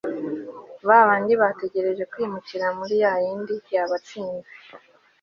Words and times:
babandi 0.87 1.31
bategereje 1.41 2.03
kwimukira 2.11 2.65
muri 2.77 2.95
yayindi 3.03 3.53
y'abatsinze 3.73 4.51